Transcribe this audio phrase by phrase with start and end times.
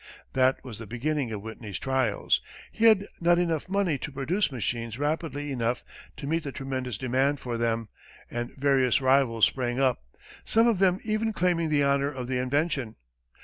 [0.33, 2.41] That was the beginning of Whitney's trials.
[2.71, 5.83] He had not enough money to produce machines rapidly enough
[6.17, 7.87] to meet the tremendous demand for them,
[8.27, 10.03] and various rivals sprang up,
[10.43, 12.95] some of them even claiming the honor of the invention.